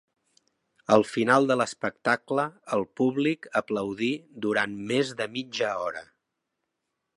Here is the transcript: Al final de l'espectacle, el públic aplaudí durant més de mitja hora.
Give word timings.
Al 0.95 1.03
final 1.09 1.45
de 1.51 1.57
l'espectacle, 1.61 2.45
el 2.79 2.85
públic 3.01 3.47
aplaudí 3.63 4.11
durant 4.49 4.75
més 4.93 5.15
de 5.23 5.31
mitja 5.39 5.71
hora. 5.87 6.05